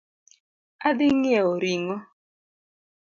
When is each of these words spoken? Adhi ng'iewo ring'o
Adhi 0.87 1.07
ng'iewo 1.15 1.53
ring'o 1.61 1.97